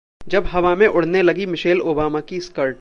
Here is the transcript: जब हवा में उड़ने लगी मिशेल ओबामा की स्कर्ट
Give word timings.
जब 0.27 0.45
हवा 0.45 0.75
में 0.75 0.87
उड़ने 0.87 1.21
लगी 1.21 1.45
मिशेल 1.45 1.81
ओबामा 1.81 2.19
की 2.21 2.39
स्कर्ट 2.39 2.69